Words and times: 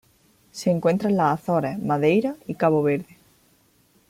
Se 0.51 0.71
encuentra 0.71 1.11
en 1.11 1.17
las 1.17 1.39
Azores, 1.39 1.77
Madeira 1.77 2.35
y 2.47 2.55
Cabo 2.55 2.81
Verde. 2.81 3.19